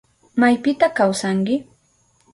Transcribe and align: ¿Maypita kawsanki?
¿Maypita 0.41 0.87
kawsanki? 0.97 1.55